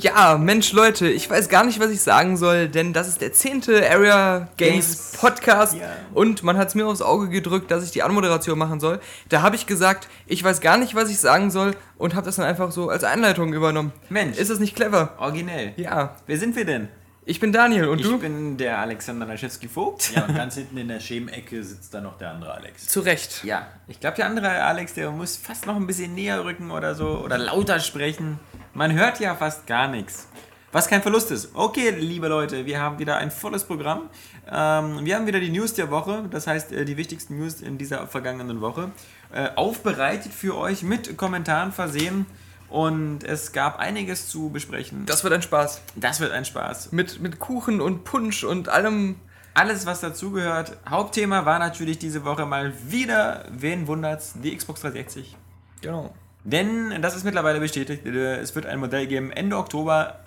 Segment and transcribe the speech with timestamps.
[0.00, 3.32] Ja, Mensch, Leute, ich weiß gar nicht, was ich sagen soll, denn das ist der
[3.32, 5.12] zehnte Area Games, Games.
[5.18, 5.88] Podcast yeah.
[6.14, 9.00] und man hat es mir aufs Auge gedrückt, dass ich die Anmoderation machen soll.
[9.28, 12.36] Da habe ich gesagt, ich weiß gar nicht, was ich sagen soll und habe das
[12.36, 13.92] dann einfach so als Einleitung übernommen.
[14.08, 14.38] Mensch.
[14.38, 15.14] Ist das nicht clever?
[15.18, 15.72] Originell.
[15.76, 16.14] Ja.
[16.28, 16.88] Wer sind wir denn?
[17.28, 18.14] Ich bin Daniel und ich du?
[18.14, 20.12] Ich bin der Alexander Laschewski-Vogt.
[20.16, 22.86] Ja, und ganz hinten in der Schemenecke sitzt dann noch der andere Alex.
[22.86, 23.44] Zu Recht.
[23.44, 26.94] Ja, ich glaube, der andere Alex, der muss fast noch ein bisschen näher rücken oder
[26.94, 28.40] so oder lauter sprechen.
[28.72, 30.26] Man hört ja fast gar nichts.
[30.72, 31.50] Was kein Verlust ist.
[31.52, 34.08] Okay, liebe Leute, wir haben wieder ein volles Programm.
[34.50, 37.76] Ähm, wir haben wieder die News der Woche, das heißt äh, die wichtigsten News in
[37.76, 38.90] dieser vergangenen Woche,
[39.34, 42.24] äh, aufbereitet für euch mit Kommentaren versehen.
[42.68, 45.06] Und es gab einiges zu besprechen.
[45.06, 45.80] Das wird ein Spaß.
[45.96, 46.92] Das wird ein Spaß.
[46.92, 49.16] Mit, mit Kuchen und Punsch und allem.
[49.54, 50.76] Alles, was dazugehört.
[50.88, 55.36] Hauptthema war natürlich diese Woche mal wieder, wen wundert's, die Xbox 360.
[55.80, 56.14] Genau.
[56.44, 58.06] Denn das ist mittlerweile bestätigt.
[58.06, 60.20] Es wird ein Modell geben Ende Oktober.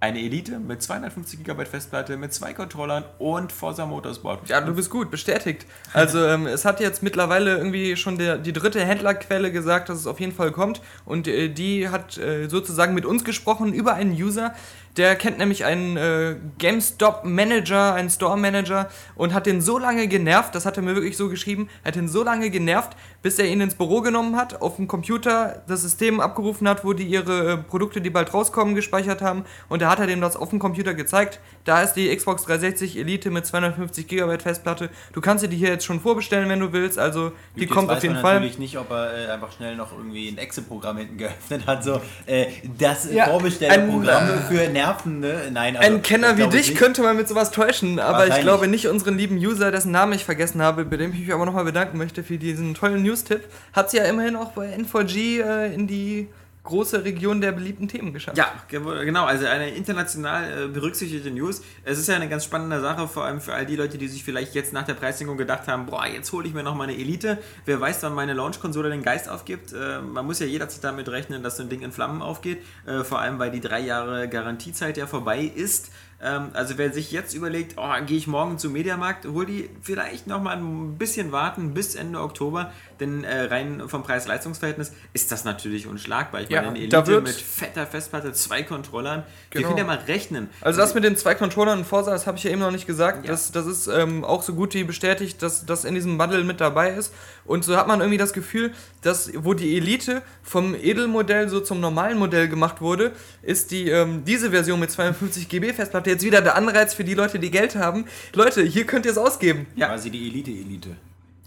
[0.00, 4.48] Eine Elite mit 250 GB Festplatte, mit zwei Controllern und Forza Motorsport.
[4.48, 5.66] Ja, du bist gut, bestätigt.
[5.92, 10.06] Also ähm, es hat jetzt mittlerweile irgendwie schon der, die dritte Händlerquelle gesagt, dass es
[10.06, 10.80] auf jeden Fall kommt.
[11.04, 14.54] Und äh, die hat äh, sozusagen mit uns gesprochen über einen User,
[14.98, 20.66] der kennt nämlich einen äh, GameStop-Manager, einen Store-Manager und hat den so lange genervt, das
[20.66, 23.76] hat er mir wirklich so geschrieben, hat den so lange genervt, bis er ihn ins
[23.76, 28.00] Büro genommen hat, auf dem Computer das System abgerufen hat, wo die ihre äh, Produkte,
[28.00, 29.44] die bald rauskommen, gespeichert haben.
[29.68, 31.40] Und da hat er dem das auf dem Computer gezeigt.
[31.68, 34.88] Da ist die Xbox 360 Elite mit 250 GB Festplatte.
[35.12, 36.98] Du kannst dir hier jetzt schon vorbestellen, wenn du willst.
[36.98, 38.22] Also die Gut, kommt auf jeden Fall.
[38.22, 41.66] Ich weiß natürlich nicht, ob er äh, einfach schnell noch irgendwie ein Excel-Programm hinten geöffnet
[41.66, 41.84] hat.
[41.84, 42.46] So, äh,
[42.78, 45.50] das ja, Vorbestellprogramm äh, für Nerven nervende.
[45.52, 48.88] Nein, also, Ein Kenner wie dich könnte man mit sowas täuschen, aber ich glaube nicht
[48.88, 51.98] unseren lieben User, dessen Namen ich vergessen habe, bei dem ich mich aber nochmal bedanken
[51.98, 53.42] möchte für diesen tollen News-Tipp.
[53.74, 56.28] Hat sie ja immerhin auch bei N4G äh, in die
[56.68, 58.38] große Region der beliebten Themen geschafft.
[58.38, 59.24] Ja, genau.
[59.24, 61.62] Also eine international äh, berücksichtigte News.
[61.82, 64.22] Es ist ja eine ganz spannende Sache, vor allem für all die Leute, die sich
[64.22, 66.96] vielleicht jetzt nach der Preissenkung gedacht haben, boah, jetzt hole ich mir noch mal eine
[66.96, 67.38] Elite.
[67.64, 69.72] Wer weiß, wann meine Launch-Konsole den Geist aufgibt.
[69.72, 72.62] Äh, man muss ja jederzeit damit rechnen, dass so ein Ding in Flammen aufgeht.
[72.86, 75.90] Äh, vor allem, weil die drei Jahre Garantiezeit ja vorbei ist.
[76.20, 80.26] Ähm, also wer sich jetzt überlegt, oh, gehe ich morgen zum Mediamarkt, hol die vielleicht
[80.26, 85.44] noch mal ein bisschen warten bis Ende Oktober, denn äh, rein vom Preis-Leistungs-Verhältnis ist das
[85.44, 86.42] natürlich unschlagbar.
[86.42, 89.62] Ich ja, meine, eine Elite mit fetter Festplatte, zwei Controllern, genau.
[89.62, 90.48] wir können ja mal rechnen.
[90.60, 92.86] Also das mit den zwei Controllern und Forza, das habe ich ja eben noch nicht
[92.86, 93.32] gesagt, ja.
[93.32, 96.60] das, das ist ähm, auch so gut wie bestätigt, dass das in diesem Bundle mit
[96.60, 97.12] dabei ist
[97.44, 98.72] und so hat man irgendwie das Gefühl,
[99.02, 104.24] dass wo die Elite vom Edelmodell so zum normalen Modell gemacht wurde, ist die ähm,
[104.24, 107.76] diese Version mit 52 GB Festplatte jetzt wieder der Anreiz für die Leute, die Geld
[107.76, 108.06] haben.
[108.34, 109.66] Leute, hier könnt ihr es ausgeben.
[109.76, 109.88] Ja.
[109.88, 110.96] Quasi die Elite-Elite.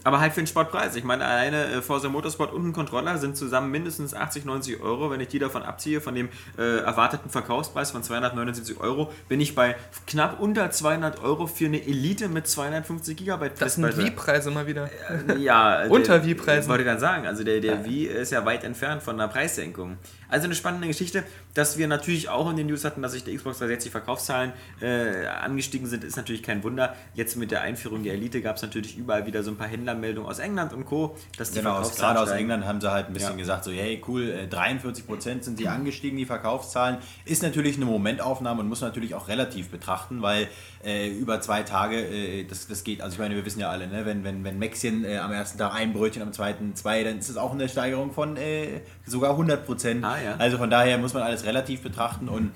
[0.04, 0.96] Aber halt für den Sportpreis.
[0.96, 5.12] Ich meine, alleine äh, Forza Motorsport und ein Controller sind zusammen mindestens 80, 90 Euro.
[5.12, 9.54] Wenn ich die davon abziehe, von dem äh, erwarteten Verkaufspreis von 279 Euro, bin ich
[9.54, 9.76] bei
[10.08, 14.90] knapp unter 200 Euro für eine Elite mit 250 GB Das sind Wie-Preise mal wieder.
[15.30, 15.86] Äh, ja.
[15.90, 16.70] unter Wie-Preisen.
[16.70, 17.28] Wollte ich dann sagen.
[17.28, 19.98] Also der, der Wie ist ja weit entfernt von einer Preissenkung.
[20.32, 23.36] Also eine spannende Geschichte, dass wir natürlich auch in den News hatten, dass sich die
[23.36, 26.96] Xbox 360 Verkaufszahlen äh, angestiegen sind, ist natürlich kein Wunder.
[27.14, 30.30] Jetzt mit der Einführung der Elite gab es natürlich überall wieder so ein paar Händlermeldungen
[30.30, 31.16] aus England und Co.
[31.38, 33.38] Dass die genau, Verkaufszahlen gerade aus England haben sie halt ein bisschen ja.
[33.38, 36.98] gesagt, so hey cool, 43% äh, sind sie angestiegen, die Verkaufszahlen.
[37.26, 40.48] Ist natürlich eine Momentaufnahme und muss natürlich auch relativ betrachten, weil
[40.84, 43.88] äh, über zwei Tage, äh, das, das geht, also ich meine, wir wissen ja alle,
[43.88, 44.06] ne?
[44.06, 47.30] wenn, wenn, wenn Maxchen äh, am ersten Tag ein Brötchen, am zweiten zwei, dann ist
[47.30, 50.04] es auch eine Steigerung von äh, sogar 100 Prozent.
[50.04, 50.36] Ah, ja.
[50.38, 52.52] Also von daher muss man alles relativ betrachten und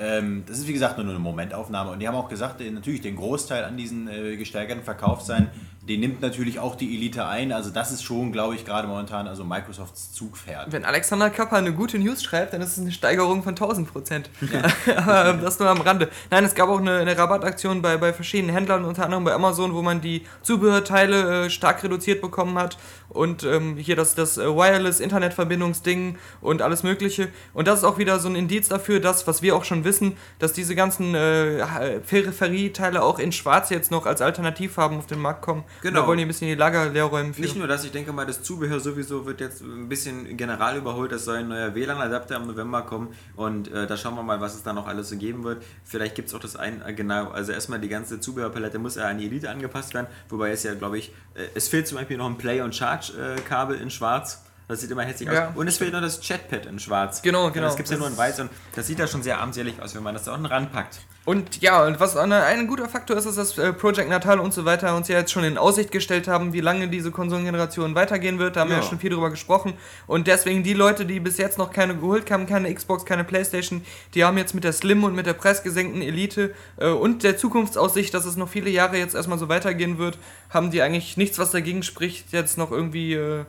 [0.00, 1.90] ähm, das ist wie gesagt nur eine Momentaufnahme.
[1.90, 4.06] Und die haben auch gesagt, äh, natürlich den Großteil an diesen
[4.38, 5.48] gesteigerten Verkaufszahlen
[5.88, 7.50] den nimmt natürlich auch die Elite ein.
[7.50, 10.70] Also das ist schon, glaube ich, gerade momentan also Microsofts Zugpferd.
[10.70, 14.30] Wenn Alexander Kappa eine gute News schreibt, dann ist es eine Steigerung von 1000 Prozent.
[14.52, 14.96] Ja.
[14.96, 16.10] Aber das nur am Rande.
[16.30, 19.74] Nein, es gab auch eine, eine, Rabattaktion bei, bei verschiedenen Händlern, unter anderem bei Amazon,
[19.74, 22.76] wo man die Zubehörteile äh, stark reduziert bekommen hat.
[23.08, 27.28] Und ähm, hier das, das äh, Wireless-Internetverbindungsding und alles Mögliche.
[27.54, 30.18] Und das ist auch wieder so ein Indiz dafür, dass, was wir auch schon wissen,
[30.38, 31.64] dass diese ganzen äh,
[32.06, 35.64] Peripherieteile auch in Schwarz jetzt noch als Alternativfarben auf den Markt kommen.
[35.80, 36.00] Genau.
[36.00, 37.34] Da wollen die ein bisschen die Lager leer räumen.
[37.34, 37.42] Für.
[37.42, 41.12] Nicht nur das, ich denke mal, das Zubehör sowieso wird jetzt ein bisschen general überholt.
[41.12, 44.54] Es soll ein neuer WLAN-Adapter im November kommen und äh, da schauen wir mal, was
[44.54, 45.62] es da noch alles so geben wird.
[45.84, 49.08] Vielleicht gibt es auch das ein, äh, genau, also erstmal die ganze Zubehörpalette muss ja
[49.08, 52.16] an die Elite angepasst werden, wobei es ja, glaube ich, äh, es fehlt zum Beispiel
[52.16, 54.44] noch ein Play- und Charge-Kabel in schwarz.
[54.68, 55.56] Das sieht immer hässlich Ja, aus.
[55.56, 57.22] Und es fehlt noch das Chatpad in schwarz.
[57.22, 57.66] Genau, genau.
[57.66, 59.94] Das gibt es ja nur in weiß und das sieht ja schon sehr armselig aus,
[59.94, 60.98] wenn man das da unten ranpackt.
[61.24, 64.52] Und ja, und was eine, ein guter Faktor ist, ist, dass äh, Project Natal und
[64.54, 68.38] so weiter uns ja jetzt schon in Aussicht gestellt haben, wie lange diese Konsolengeneration weitergehen
[68.38, 68.56] wird.
[68.56, 68.82] Da haben wir Ja.
[68.82, 69.72] ja schon viel drüber gesprochen.
[70.06, 73.82] Und deswegen die Leute, die bis jetzt noch keine geholt haben, keine Xbox, keine Playstation,
[74.14, 78.12] die haben jetzt mit der Slim und mit der preisgesenkten Elite äh, und der Zukunftsaussicht,
[78.12, 80.18] dass es noch viele Jahre jetzt erstmal so weitergehen wird,
[80.50, 83.44] haben die eigentlich nichts, was dagegen spricht, jetzt noch irgendwie äh,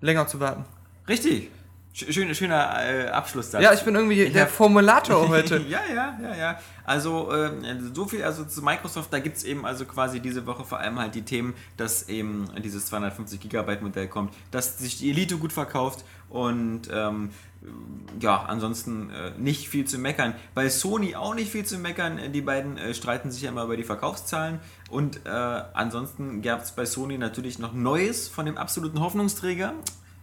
[0.00, 0.64] länger zu warten.
[1.08, 1.50] Richtig.
[1.94, 3.64] Sch- Schön, schöner äh, Abschluss dazu.
[3.64, 5.58] Ja, ich bin irgendwie Ich der Formulator heute.
[5.68, 6.60] ja, ja, ja, ja.
[6.84, 10.64] Also ähm, so viel also zu Microsoft, da gibt es eben also quasi diese Woche
[10.64, 15.10] vor allem halt die Themen, dass eben dieses 250 Gigabyte Modell kommt, dass sich die
[15.10, 17.30] Elite gut verkauft und ähm,
[18.20, 20.34] ja, ansonsten äh, nicht viel zu meckern.
[20.54, 22.32] Bei Sony auch nicht viel zu meckern.
[22.32, 24.60] Die beiden äh, streiten sich ja immer über die Verkaufszahlen.
[24.90, 29.74] Und äh, ansonsten gab es bei Sony natürlich noch Neues von dem absoluten Hoffnungsträger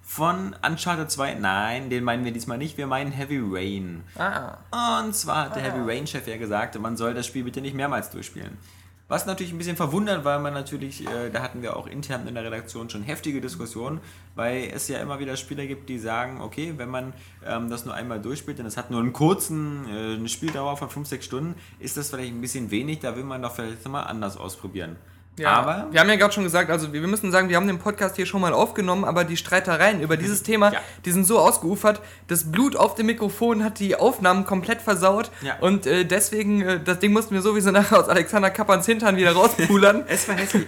[0.01, 1.35] von Uncharted 2.
[1.35, 2.77] Nein, den meinen wir diesmal nicht.
[2.77, 4.03] Wir meinen Heavy Rain.
[4.17, 5.01] Ah.
[5.03, 7.75] Und zwar hat der Heavy Rain Chef ja gesagt, man soll das Spiel bitte nicht
[7.75, 8.57] mehrmals durchspielen.
[9.07, 12.33] Was natürlich ein bisschen verwundert, weil man natürlich, äh, da hatten wir auch intern in
[12.33, 13.99] der Redaktion schon heftige Diskussionen,
[14.33, 17.13] weil es ja immer wieder Spieler gibt, die sagen, okay, wenn man
[17.45, 20.89] ähm, das nur einmal durchspielt und es hat nur einen kurzen, äh, eine Spieldauer von
[20.89, 24.01] 5, 6 Stunden, ist das vielleicht ein bisschen wenig, da will man doch vielleicht mal
[24.01, 24.95] anders ausprobieren.
[25.37, 27.77] Ja, Aber wir haben ja gerade schon gesagt, also wir müssen sagen, wir haben den
[27.79, 30.79] Podcast hier schon mal aufgenommen, aber die Streitereien über dieses Thema, Ja.
[31.03, 31.99] die sind so ausgeufert,
[32.29, 35.57] das Blut auf dem Mikrofon hat die Aufnahmen komplett versaut Ja.
[35.59, 39.33] und äh, deswegen, äh, das Ding mussten wir sowieso nachher aus Alexander Kappans Hintern wieder
[39.33, 40.03] rauspulern.
[40.07, 40.65] es war hässlich.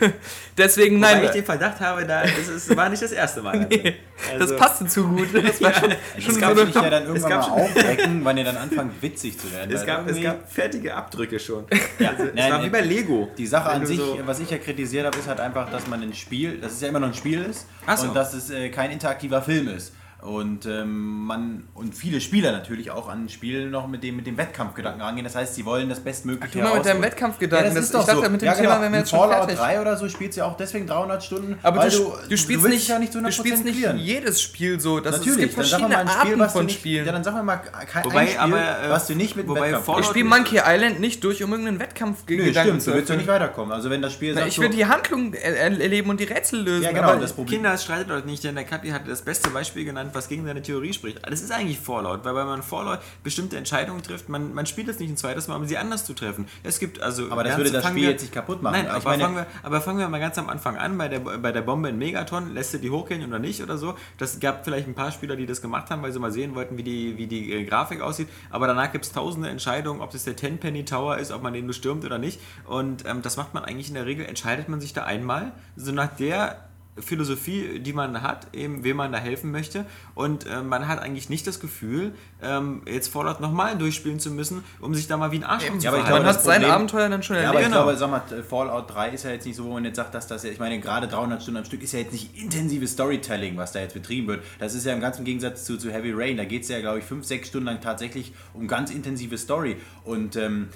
[0.57, 3.67] deswegen, Weil nein, ich den Verdacht habe, da, das ist, war nicht das erste Mal.
[3.69, 5.27] das Also- passte zu gut.
[5.33, 8.37] Das war schon, Das schon so gab eine, sich ja dann irgendwann mal aufwecken, wann
[8.37, 9.71] ihr dann anfangt witzig zu werden.
[9.71, 11.65] Es Weil gab, es gab fertige Abdrücke schon.
[11.99, 13.29] Also, es war wie bei Lego.
[13.37, 15.87] Die Sache an du sich, so- was ich ja kritisiert habe, ist halt einfach, dass
[15.87, 18.07] man ein Spiel, dass es ja immer noch ein Spiel ist so.
[18.07, 19.93] und dass es äh, kein interaktiver Film ist.
[20.21, 24.35] Und ähm, man und viele Spieler natürlich auch an Spielen noch mit dem, mit dem
[24.35, 25.23] Wettkampfgedanken rangehen.
[25.23, 27.03] Das heißt, sie wollen das bestmögliche tu mal mit deinem.
[27.03, 27.67] Wettkampfgedanken.
[27.67, 28.29] Ja, das Das- ist doch ich dachte, so.
[28.31, 28.81] mit dem ja, Thema genau.
[28.81, 29.57] wären wir jetzt schon Fallout fertig.
[29.57, 31.59] 3 oder so spielst du ja auch deswegen 300 Stunden.
[31.61, 33.97] aber weil du, du, spielst willst nicht, ja nicht zu 100% du spielst nicht clearen.
[33.99, 34.99] jedes Spiel so.
[34.99, 37.05] Das Natürlich, es gibt dann sag verschiedene mal ein Spiel, Arten du von nicht, Spielen.
[37.05, 39.61] Ja, dann sag mal kein Wobei, ein Spiel, aber, äh, was du nicht mit wobei
[39.61, 42.73] Wettkampf Fallout- ich spiele Monkey Island nicht durch, um irgendeinen Wettkampf Nö, Gedanken stimmt, du
[42.73, 43.17] willst ja erfüllen.
[43.19, 43.71] nicht weiterkommen.
[43.71, 46.83] Also wenn das Spiel Na, ich will die Handlung er erleben und die Rätsel lösen.
[46.83, 47.61] Ja, genau, aber das Problem.
[47.61, 50.61] Kinder, streitet euch nicht, denn der Kapi hatte das beste Beispiel genannt, was gegen seine
[50.61, 51.19] Theorie spricht.
[51.29, 54.99] Das ist eigentlich Fallout, weil wenn man Fallout bestimmte Entscheidungen trifft, man, man spielt es
[54.99, 56.47] nicht ein zweites Mal, um sie anders zu treffen.
[56.63, 57.31] Es gibt also.
[57.31, 58.73] Aber das würde das Spiel wir- jetzt nicht kaputt machen.
[58.73, 61.19] Nein, aber, meine- fangen wir, aber fangen wir mal ganz am Anfang an, bei der,
[61.19, 63.95] bei der Bombe in Megaton, lässt du die hochgehen oder nicht oder so.
[64.17, 66.77] Das gab vielleicht ein paar Spieler, die das gemacht haben, weil sie mal sehen wollten,
[66.77, 68.27] wie die, wie die äh, Grafik aussieht.
[68.49, 71.67] Aber danach gibt es tausende Entscheidungen, ob das der Tenpenny Tower ist, ob man den
[71.67, 72.39] bestürmt oder nicht.
[72.65, 75.91] Und ähm, das macht man eigentlich in der Regel, entscheidet man sich da einmal, so
[75.91, 76.66] nach der
[76.99, 79.85] Philosophie, die man hat, eben wem man da helfen möchte.
[80.15, 84.63] Und äh, man hat eigentlich nicht das Gefühl, ähm, jetzt Fallout nochmal durchspielen zu müssen,
[84.79, 87.09] um sich da mal wie ein Arsch Ja, aber ich glaube, man hat sein Abenteuer
[87.09, 87.55] dann schon Ja, erlebt.
[87.55, 87.83] aber ich Genau.
[87.83, 90.27] glaube, sag mal, Fallout 3 ist ja jetzt nicht so, wo man jetzt sagt, dass
[90.27, 93.57] das ja, ich meine, gerade 300 Stunden am Stück ist ja jetzt nicht intensives Storytelling,
[93.57, 94.43] was da jetzt betrieben wird.
[94.59, 96.37] Das ist ja im ganzen Gegensatz zu, zu Heavy Rain.
[96.37, 99.77] Da geht es ja, glaube ich, 5, 6 Stunden lang tatsächlich um ganz intensive Story.
[100.03, 100.69] Und ähm,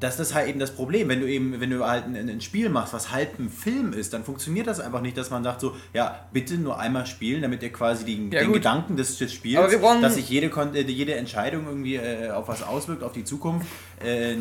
[0.00, 1.08] das ist halt eben das Problem.
[1.08, 4.12] Wenn du eben, wenn du halt ein, ein Spiel machst, was halb ein Film ist,
[4.12, 7.62] dann funktioniert das einfach nicht, dass man sagt so, ja, bitte nur einmal spielen, damit
[7.62, 8.52] ihr quasi die, Ja, den.
[8.52, 13.02] Gedanken des, des Spiels, dass sich jede, äh, jede Entscheidung irgendwie äh, auf was auswirkt,
[13.02, 13.66] auf die Zukunft.
[14.04, 14.36] Äh,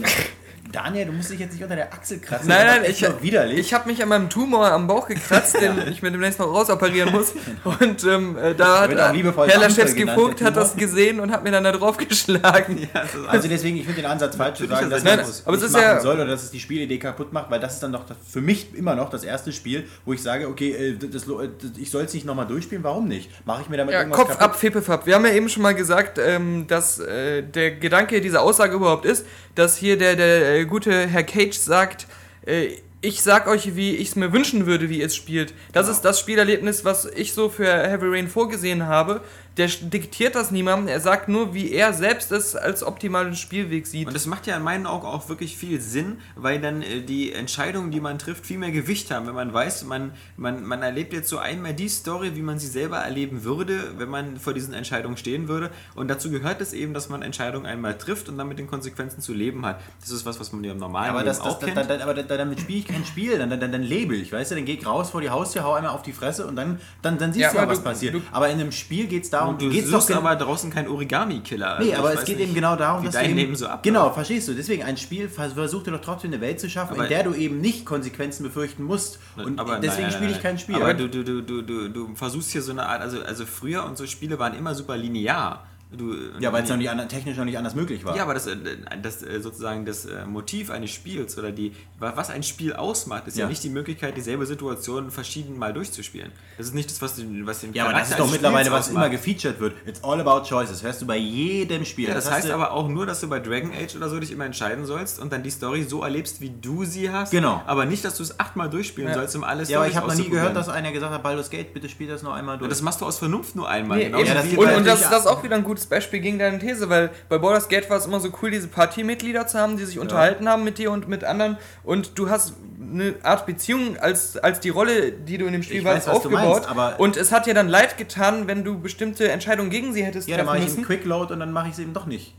[0.71, 2.48] Daniel, du musst dich jetzt nicht unter der Achsel kratzen.
[2.48, 3.60] Nein, nein, ich, widerlich.
[3.60, 7.12] ich habe mich an meinem Tumor am Bauch gekratzt, den ich mir demnächst noch rausoperieren
[7.12, 7.33] muss.
[7.63, 11.20] Und ähm, äh, da hat äh, Herr Amsel Laschewski genannt, Vogt der hat das gesehen
[11.20, 12.89] und hat mir dann da drauf geschlagen.
[13.27, 15.67] also deswegen, ich finde den Ansatz falsch zu sagen, dass man das aber es nicht
[15.67, 17.91] ist machen ja- soll oder dass es die Spielidee kaputt macht, weil das ist dann
[17.91, 21.32] doch für mich immer noch das erste Spiel, wo ich sage, okay, äh, das, das,
[21.77, 23.29] ich soll es nicht nochmal durchspielen, warum nicht?
[23.46, 25.05] Mache ich mir damit Ja, irgendwas Kopf ab, Fepefab.
[25.05, 29.05] Wir haben ja eben schon mal gesagt, ähm, dass äh, der Gedanke dieser Aussage überhaupt
[29.05, 32.07] ist, dass hier der, der äh, gute Herr Cage sagt,
[32.45, 32.67] äh,
[33.01, 35.53] ich sag euch, wie ich es mir wünschen würde, wie ihr es spielt.
[35.74, 39.22] Das ist das Spielerlebnis, was ich so für Heavy Rain vorgesehen habe.
[39.57, 44.07] Der diktiert das niemandem, er sagt nur, wie er selbst es als optimalen Spielweg sieht.
[44.07, 47.31] Und das macht ja in meinen Augen auch wirklich viel Sinn, weil dann äh, die
[47.33, 49.27] Entscheidungen, die man trifft, viel mehr Gewicht haben.
[49.27, 52.65] Wenn man weiß, man, man, man erlebt jetzt so einmal die Story, wie man sie
[52.65, 55.69] selber erleben würde, wenn man vor diesen Entscheidungen stehen würde.
[55.93, 59.22] Und dazu gehört es eben, dass man Entscheidungen einmal trifft und dann mit den Konsequenzen
[59.22, 59.79] zu leben hat.
[60.01, 61.77] Das ist was, was man ja im normalen Aber Leben das, das, auch kennt.
[61.77, 64.50] da, da, aber da, damit spiele ich kein Spiel, dann, dann, dann lebe ich, weißt
[64.50, 66.79] du, dann geh ich raus vor die Haustür, hau einmal auf die Fresse und dann,
[67.03, 68.15] dann, dann siehst Ja, du ja, was du- passiert.
[68.15, 70.88] du- aber in einem Spiel geht es darum, Du geht's suchst doch aber draußen kein
[70.88, 71.79] Origami-Killer.
[71.79, 73.55] Nee, Also aber ich es geht nicht, eben genau darum, dass dein du eben, Leben
[73.55, 73.83] so abläuft.
[73.83, 74.53] Genau, verstehst du?
[74.53, 77.23] Deswegen ein Spiel vers- versucht dir doch trotzdem eine Welt zu schaffen, Aber- in der
[77.23, 79.19] du eben nicht Konsequenzen befürchten musst.
[79.35, 80.75] Und aber deswegen spiele ich kein Spiel.
[80.75, 83.83] Aber du, du, du, du, du, du versuchst hier so eine Art, also, also früher
[83.85, 85.65] und so Spiele waren immer super linear.
[85.95, 88.15] Du, ja, weil es noch nicht an- technisch noch nicht anders möglich war.
[88.15, 88.55] Ja, aber das, äh,
[89.01, 93.27] das äh, sozusagen das äh, Motiv eines Spiels oder die, wa- was ein Spiel ausmacht,
[93.27, 93.50] ist ja, Ja.
[93.50, 96.31] nicht die Möglichkeit, dieselbe Situation verschieden mal durchzuspielen.
[96.57, 98.71] Das ist nicht das, was den, was den Ja, aber das ist Charakter doch mittlerweile,
[98.71, 99.73] was immer gefeatured wird.
[99.85, 100.81] It's all about choices.
[100.83, 102.07] Hörst du bei jedem Spiel.
[102.07, 104.31] Ja, das, hast heißt aber auch nur, dass du bei Dragon Age oder so dich
[104.31, 107.31] immer entscheiden sollst und dann die Story so erlebst, wie du sie hast.
[107.31, 107.62] Genau.
[107.67, 109.15] Aber nicht, dass du es achtmal durchspielen Ja.
[109.15, 111.50] sollst, um alles Ja, aber ich habe noch nie gehört, dass einer gesagt hat, Baldur's
[111.50, 112.69] Gate, bitte spiel das noch einmal durch.
[112.69, 113.97] Das machst du aus Vernunft nur einmal.
[113.97, 114.17] Nee, eben.
[114.25, 116.90] Ja, das und, und das, das ist auch wieder ein gutes Beispiel gegen deine These,
[116.90, 120.00] weil bei Baldur's Gate war es immer so cool, diese Partymitglieder zu haben, die sich
[120.00, 124.60] unterhalten haben mit dir und mit anderen und du hast eine Art Beziehung als, als
[124.60, 126.68] die Rolle, die du in dem Spiel Ich warst, weiß, aufgebaut.
[126.75, 130.28] meinst, und es hat dir dann leid getan, wenn du bestimmte Entscheidungen gegen sie hättest
[130.28, 130.86] ja, dann mache ich einen.
[130.86, 132.36] Quickload und dann mache ich es eben doch nicht.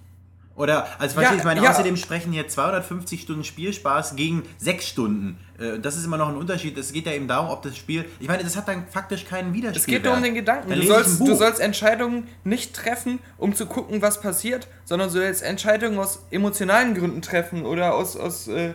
[0.57, 1.71] Oder, also Ja, ich meine, ja.
[1.71, 5.39] außerdem sprechen hier 250 Stunden Spielspaß gegen 6 Stunden.
[5.59, 6.79] Äh, Das ist immer noch ein Unterschied.
[6.79, 8.05] Es geht ja eben darum, ob das Spiel.
[8.21, 9.77] Ich meine, das hat dann faktisch keinen Widerspielwert.
[9.77, 10.73] Es geht nur um den Gedanken.
[10.73, 15.43] Du sollst, du sollst Entscheidungen nicht treffen, um zu gucken, was passiert, sondern du sollst
[15.43, 18.75] Entscheidungen aus emotionalen Gründen treffen oder aus, aus äh,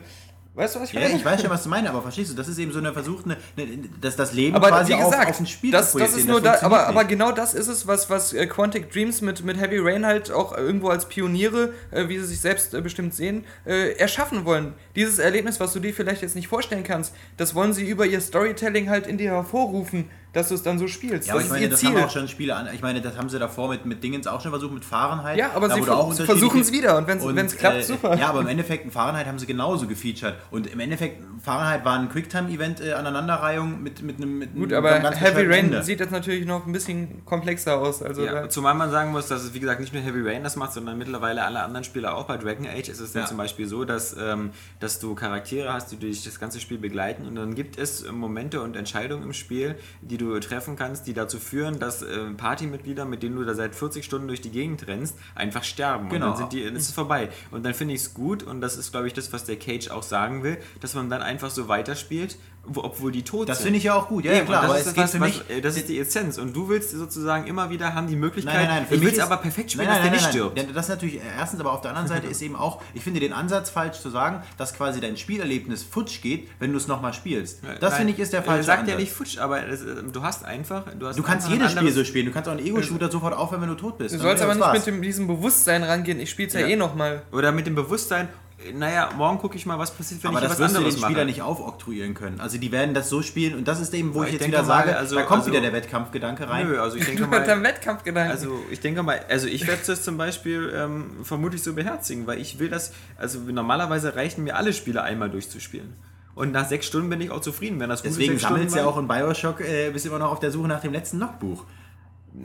[0.59, 1.15] weißt du, was ich Ja, meine?
[1.15, 3.35] ich weiß schon, was du meinst, aber verstehst du, das ist eben so eine versuchte,
[3.57, 3.67] eine,
[3.99, 6.41] dass das Leben aber quasi wie gesagt, auf, auf ein Spiel das, das ist nur
[6.41, 9.79] da, aber, aber genau das ist es, was, was äh, Quantic Dreams mit, mit Heavy
[9.79, 14.45] Rain halt auch irgendwo als Pioniere, äh, wie sie sich selbst äh, bestimmt sehen, erschaffen
[14.45, 14.73] wollen.
[14.95, 18.19] Dieses Erlebnis, was du dir vielleicht jetzt nicht vorstellen kannst, das wollen sie über ihr
[18.21, 21.27] Storytelling halt in dir hervorrufen, dass du es dann so spielst.
[21.27, 21.89] Ja, aber das ich ist meine, ihr das Ziel.
[21.89, 22.67] haben auch schon Spiele an.
[22.73, 25.37] Ich meine, das haben sie davor mit, mit Dingens auch schon versucht, mit Fahrenheit.
[25.37, 28.15] Ja, aber Da sie auch versuchen es wieder und Und, wenn's klappt, äh, super.
[28.17, 30.35] Ja, aber im Endeffekt, in Fahrenheit haben sie genauso gefeatured.
[30.51, 34.37] Und im Endeffekt, Fahrenheit war ein Quicktime-Event, äh, Aneinanderreihung mit, mit einem.
[34.39, 35.83] Mit Gut, einem aber ganz Heavy Rain Ende.
[35.83, 38.01] sieht jetzt natürlich noch ein bisschen komplexer aus.
[38.03, 40.55] Also Ja, zumal man sagen muss, dass es wie gesagt nicht nur Heavy Rain das
[40.55, 42.25] macht, sondern mittlerweile alle anderen Spieler auch.
[42.25, 43.25] Bei Dragon Age ist es ja, Ja.
[43.27, 47.25] zum Beispiel so, dass, ähm, dass du Charaktere hast, die durch das ganze Spiel begleiten
[47.27, 51.39] und dann gibt es Momente und Entscheidungen im Spiel, die du treffen kannst, die dazu
[51.39, 55.17] führen, dass äh, Partymitglieder, mit denen du da seit 40 Stunden durch die Gegend rennst,
[55.33, 56.09] einfach sterben.
[56.09, 56.27] Genau.
[56.27, 57.29] Und dann sind die, dann ist es vorbei.
[57.49, 59.89] Und dann finde ich es gut und das ist, glaube ich, das, was der Cage
[59.89, 62.37] auch sagen will, dass man dann einfach so weiterspielt,
[62.75, 63.65] obwohl die tot Das sind.
[63.65, 65.39] finde ich ja auch gut, ja, ja klar, das es ist geht was, für mich.
[65.47, 66.37] was, äh, das ist die Essenz.
[66.37, 68.87] Und du willst sozusagen immer wieder haben die Möglichkeit, Nein, nein, nein.
[68.87, 70.75] Für ich will es aber perfekt spielen, nein, dass nein, der nein, nicht stirbt.
[70.77, 73.33] Das ist natürlich erstens, aber auf der anderen Seite ist eben auch, ich finde den
[73.33, 77.61] Ansatz falsch zu sagen, dass quasi dein Spielerlebnis futsch geht, wenn du es nochmal spielst.
[77.79, 78.93] Das Nein, finde ich ist der äh, falsche Sagt Ansatz.
[78.93, 79.77] ja nicht futsch, aber äh,
[80.11, 80.83] du hast einfach.
[80.99, 82.25] Du, hast Du kannst jedes Spiel so spielen.
[82.27, 84.13] Du kannst auch einen Ego-Shooter sofort aufhören, wenn du tot bist.
[84.15, 86.67] du sollst aber das nicht mit dem, diesem Bewusstsein rangehen, ich spiele es ja, Ja.
[86.67, 87.23] eh nochmal.
[87.31, 88.29] Oder mit dem Bewusstsein, äh,
[88.73, 90.85] naja, morgen gucke ich mal, was passiert, wenn aber ich das was wirst du den
[90.85, 91.25] anderes Spieler mache.
[91.27, 92.39] nicht aufoktroyieren können.
[92.39, 94.59] Also die werden das so spielen und das ist eben, wo ich ich jetzt wieder
[94.59, 96.67] mal, sage, also- da kommt also- wieder der Wettkampfgedanke rein.
[96.67, 97.63] Nö, also ich denke mal.
[97.63, 98.31] Wettkampfgedanken.
[98.31, 102.39] Also ich denke mal, also ich werde das zum Beispiel ähm, vermutlich so beherzigen, weil
[102.39, 105.93] ich will das, also normalerweise reichen mir alle Spiele einmal durchzuspielen.
[106.35, 108.85] Und nach sechs Stunden bin ich auch zufrieden, wenn das gute Deswegen sammelst du ja
[108.85, 111.65] auch in Bioshock, äh, bist immer noch auf der Suche nach dem letzten Logbuch.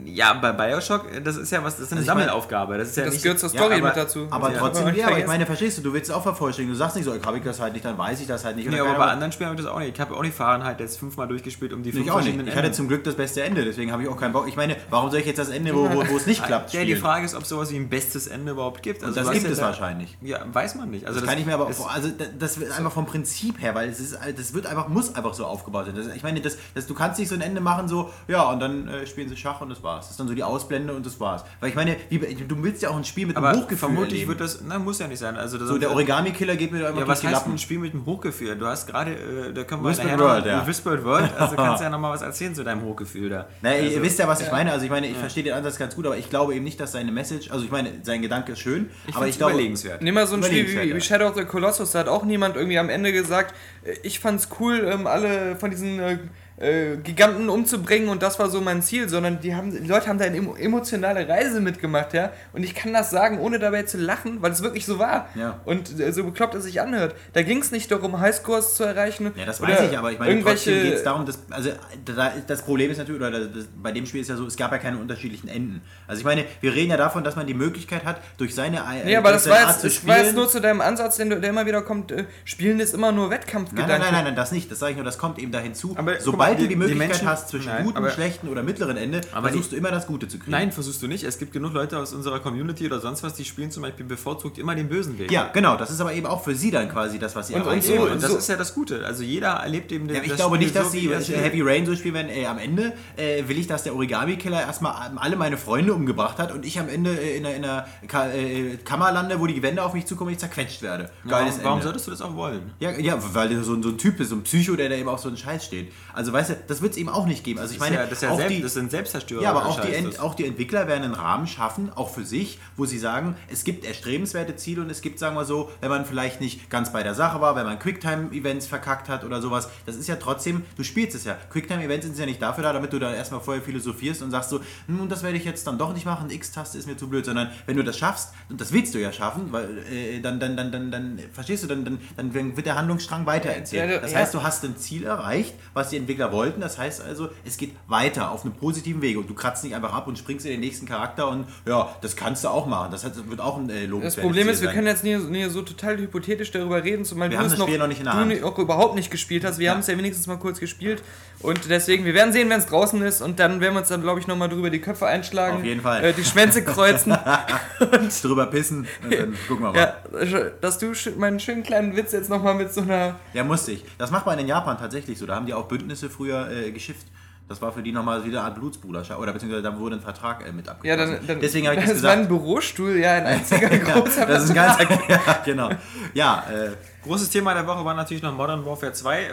[0.03, 2.77] Ja, bei Bioshock, äh, das ist ja was, das ist eine Also ich Sammelaufgabe.
[2.77, 3.23] Das ist ja das nicht.
[3.23, 4.27] gehört zur Ja, Story aber, mit dazu.
[4.31, 4.57] Aber Ja.
[4.57, 6.73] trotzdem, ja, aber ich meine, verstehst du, du willst es auch vervollständigen.
[6.73, 8.69] Du sagst nicht so, habe ich das halt nicht, dann weiß ich das halt nicht.
[8.69, 9.93] Nee, aber bei anderen Spielen habe ich das auch nicht.
[9.93, 12.35] Ich habe auch nicht Fahrenheit jetzt fünfmal durchgespielt, um die fünf Ich auch nicht.
[12.47, 14.47] Ich hatte zum Glück das beste Ende, deswegen habe ich auch keinen Bock.
[14.47, 16.83] Ich meine, warum soll ich jetzt das Ende, wo, wo, wo es nicht klappt, Ja,
[16.83, 16.95] die?
[16.95, 19.03] Frage ist, ob sowas wie ein bestes Ende überhaupt gibt.
[19.03, 20.17] Also Und das gibt ja es da- wahrscheinlich.
[20.21, 21.05] Ja, weiß man nicht.
[21.05, 23.75] Also Das, kann ich mir aber, es- also da- das wird einfach vom Prinzip her,
[23.75, 25.95] weil es ist, das wird einfach, muss einfach so aufgebaut sein.
[25.95, 28.59] Das, ich meine, das, das, du kannst nicht so ein Ende machen, so, ja, und
[28.59, 30.05] dann äh, spielen sie Schach und das war's.
[30.05, 31.43] Das ist dann so die Ausblende und das war's.
[31.59, 34.29] Weil ich meine, wie, du willst ja auch ein Spiel mit einem Hochgefühl vermutlich erleben.
[34.29, 35.35] wird das, na, muss ja nicht sein.
[35.37, 37.53] Also das so, der Origami-Killer geht mir da immer Ja, durch was die heißt Lappen.
[37.53, 38.55] ein Spiel mit einem Hochgefühl?
[38.55, 40.67] Du hast gerade, äh, da können wir Whispered nachher World, noch, ja.
[40.67, 43.47] Whispered World, also kannst du ja nochmal was erzählen zu deinem Hochgefühl da.
[43.61, 44.71] Na, ihr also, wisst ja, was ich meine.
[44.71, 46.93] Also ich meine, ich verstehe den Ansatz ganz gut, aber ich glaube eben nicht, dass
[46.93, 50.01] seine Message, also ich meine, sein Gedanke ist schön, ich aber ich glaube, überlegenswert.
[50.01, 50.99] Nimm mal so ein Spiel wie, wie ja.
[50.99, 54.49] Shadow of the Colossus, da hat auch niemand irgendwie am Ende gesagt, äh, ich fand's
[54.59, 56.17] cool, ähm, alle von diesen äh,
[56.57, 60.17] äh, Giganten umzubringen und das war so mein Ziel, sondern die, haben, die Leute haben
[60.17, 62.31] da eine emo- emotionale Reise mitgemacht, ja.
[62.53, 65.27] Und ich kann das sagen, ohne dabei zu lachen, weil es wirklich so war.
[65.35, 65.59] Ja.
[65.65, 67.13] Und äh, so bekloppt es sich anhört.
[67.33, 69.33] Da ging es nicht darum, Highscores zu erreichen.
[69.35, 71.71] Ja, das weiß ich, aber ich meine, trotzdem irgendwelche geht es darum, dass, also
[72.05, 74.71] da, das Problem ist natürlich, oder das, bei dem Spiel ist ja so, es gab
[74.71, 75.81] ja keine unterschiedlichen Enden.
[76.07, 79.03] Also ich meine, wir reden ja davon, dass man die Möglichkeit hat, durch seine äh,
[79.03, 81.29] Nee, aber durch das war seine jetzt, ich war jetzt nur zu deinem Ansatz, den
[81.29, 83.91] du, der immer wieder kommt, äh, Spielen ist immer nur Wettkampfgedanke.
[83.91, 84.71] nein, nein, nein, nein, das nicht.
[84.71, 85.95] Das sage ich nur, das kommt eben da hinzu.
[85.97, 88.63] Aber Sobald sobald die, du die Möglichkeit Menschen, hast zwischen nein, guten, aber, schlechten oder
[88.63, 90.51] mittleren Ende, versuchst die- du immer das Gute zu kriegen.
[90.51, 91.23] Nein, versuchst du nicht.
[91.23, 94.57] Es gibt genug Leute aus unserer Community oder sonst was, die spielen zum Beispiel bevorzugt
[94.57, 95.31] immer den bösen Weg.
[95.31, 95.75] Ja, genau.
[95.77, 97.81] Das ist aber eben auch für sie dann quasi das, was sie Und- und erreichen
[97.87, 98.13] so- Eben, wollen.
[98.13, 99.05] und das so- ist ja das Gute.
[99.05, 101.19] Also jeder erlebt eben den Ja, ich das glaube Spiel nicht, dass so, sie will.
[101.21, 102.29] Heavy Rain so spielen werden.
[102.29, 106.51] Ey, am Ende äh, will ich, dass der Origami-Killer erstmal alle meine Freunde umgebracht hat
[106.51, 109.61] und ich am Ende äh, in einer, in einer Ka äh, Kammer lande, wo die
[109.61, 111.09] Wände auf mich zukommen und ich zerquetscht werde.
[111.23, 111.83] Warum, Geiles warum Ende.
[111.85, 112.71] solltest du das auch wollen?
[112.79, 115.09] Ja, ja, weil so, ein- so ein Typ ist, so ein Psycho, der da eben
[115.09, 115.91] auf so einen Scheiß steht.
[116.15, 117.59] Also weißt du, das wird es eben auch nicht geben.
[117.59, 119.41] Also ich Das ist meine, ja, das, ist ja selbst, die, das sind Selbstzerstörer.
[119.43, 122.57] ja, aber auch die, Ent, auch die Entwickler werden einen Rahmen schaffen, auch für sich,
[122.77, 126.05] wo sie sagen, es gibt erstrebenswerte Ziele und es gibt, sagen wir so, wenn man
[126.05, 129.97] vielleicht nicht ganz bei der Sache war, wenn man Quicktime-Events verkackt hat oder sowas, das
[129.97, 131.37] ist ja trotzdem, du spielst es ja.
[131.49, 134.61] Quicktime-Events sind ja nicht dafür da, damit du da erstmal vorher philosophierst und sagst so,
[134.87, 137.49] hm, das werde ich jetzt dann doch nicht machen, X-Taste ist mir zu blöd, sondern
[137.65, 140.71] wenn du das schaffst, und das willst du ja schaffen, weil äh, dann, dann, dann,
[140.71, 144.01] dann, dann, verstehst du, dann, dann, dann wird der Handlungsstrang weitererzählt.
[144.01, 146.61] Das heißt, du hast ein Ziel erreicht, was die Entwickler wollten.
[146.61, 149.93] Das heißt also, es geht weiter auf einem positiven Weg und du kratzt nicht einfach
[149.93, 152.91] ab und springst in den nächsten Charakter und ja, das kannst du auch machen.
[152.91, 154.75] Das wird auch ein äh, Das lobenswertes Problem ist, wir sein.
[154.75, 157.63] können jetzt nie, nie so total hypothetisch darüber reden, zumal Wir du haben es das
[157.67, 158.43] Spiel noch nicht in der du Hand.
[158.43, 159.57] auch überhaupt nicht gespielt hast.
[159.59, 159.71] Wir Ja.
[159.73, 161.01] haben es ja wenigstens mal kurz gespielt
[161.41, 164.01] und deswegen, wir werden sehen, wenn es draußen ist und dann werden wir uns dann,
[164.01, 165.57] glaube ich, nochmal drüber die Köpfe einschlagen.
[165.57, 166.03] Auf jeden Fall.
[166.03, 167.15] Äh, die Schwänze kreuzen.
[168.21, 169.93] drüber pissen und dann gucken wir mal.
[170.25, 173.15] ja, dass du meinen schönen kleinen Witz jetzt nochmal mit so einer...
[173.33, 173.83] Ja, musste ich.
[173.97, 175.25] Das macht man in Japan tatsächlich so.
[175.25, 177.07] Da haben die auch Bündnisse früher äh, geschifft.
[177.47, 179.19] Das war für die nochmal wieder eine Art Blutsbruderschaft.
[179.19, 181.17] Oder beziehungsweise da wurde ein Vertrag äh, mit Ja, abgeschlossen.
[181.17, 182.29] dann, dann Deswegen habe ich das das ist mein gesagt.
[182.29, 184.89] Bürostuhl, ja, ein einziger großer Das ist ein ganzer...
[185.09, 185.69] ja, genau.
[186.13, 186.71] Ja, äh,
[187.05, 189.31] Großes Thema der Woche war natürlich noch Modern Warfare 2, äh,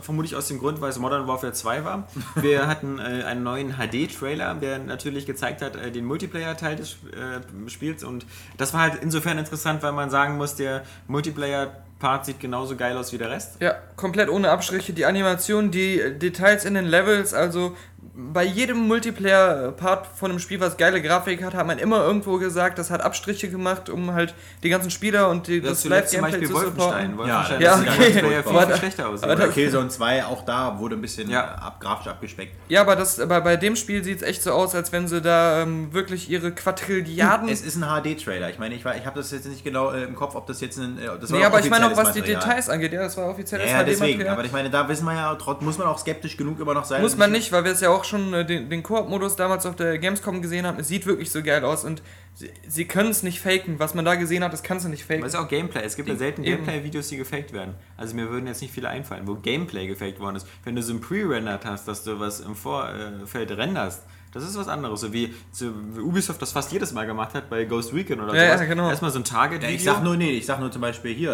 [0.00, 2.08] vermutlich aus dem Grund, weil es Modern Warfare 2 war.
[2.34, 7.70] Wir hatten äh, einen neuen HD-Trailer, der natürlich gezeigt hat, äh, den Multiplayer-Teil des äh,
[7.70, 8.26] Spiels und
[8.56, 10.82] das war halt insofern interessant, weil man sagen muss, der
[12.02, 13.56] Multiplayer-Part sieht genauso geil aus wie der Rest.
[13.60, 14.92] Ja, komplett ohne Abstriche.
[14.92, 17.76] Die Animation, die Details in den Levels, also
[18.14, 22.78] bei jedem Multiplayer-Part von einem Spiel, was geile Grafik hat, hat man immer irgendwo gesagt,
[22.78, 26.48] das hat Abstriche gemacht, um halt die ganzen Spieler und die, das zum Live-Gameplay Beispiel
[26.48, 27.16] zu supporten.
[27.16, 27.18] Wolfenstein.
[27.18, 28.08] Wolfenstein Ja, das okay.
[28.08, 31.44] ist ein Multiplayer viel, schlechter da- Oder Killzone 2, auch da wurde ein bisschen Ja.
[31.54, 32.54] ab, grafisch abgespeckt.
[32.68, 35.20] Ja, aber das, aber bei dem Spiel sieht es echt so aus, als wenn sie
[35.22, 37.48] da ähm, wirklich ihre Quadrilliarden.
[37.48, 38.50] Es ist ein HD-Trailer.
[38.50, 40.60] Ich meine, ich, war- ich habe das jetzt nicht genau äh, im Kopf, ob das
[40.60, 40.98] jetzt ein.
[40.98, 42.40] Äh, das war nee, aber ich meine auch, was die Material.
[42.42, 42.92] Details angeht.
[42.92, 44.18] Ja, das war offizielles Ja, ja, deswegen.
[44.18, 44.34] HD-Material.
[44.36, 46.84] Aber ich meine, da wissen wir ja, trotz, muss man auch skeptisch genug immer noch
[46.84, 47.00] sein.
[47.00, 49.76] Muss man nicht, weil wir es ja auch schon äh, den, den Koop-Modus damals auf
[49.76, 50.78] der Gamescom gesehen haben.
[50.78, 52.02] Es sieht wirklich so geil aus und
[52.34, 53.78] sie, sie können es nicht faken.
[53.78, 55.22] Was man da gesehen hat, das kannst du nicht faken.
[55.22, 55.82] Aber es ist auch Gameplay.
[55.82, 56.42] Es gibt ja selten.
[56.42, 57.74] Gameplay-Videos, die gefaked werden.
[57.96, 60.46] Also mir würden jetzt nicht viele einfallen, wo Gameplay gefaked worden ist.
[60.64, 64.68] Wenn du so ein Pre-Rendered hast, dass du was im Vorfeld renderst, das ist was
[64.68, 65.00] anderes.
[65.00, 68.34] So wie, so wie Ubisoft das fast jedes Mal gemacht hat bei Ghost Recon oder
[68.34, 68.60] Ja, sowas.
[68.60, 68.88] ja, genau.
[68.90, 69.68] Erstmal so ein Target-Video.
[69.70, 71.32] Ja, ich sag nur, nee, ich sag nur zum Beispiel hier,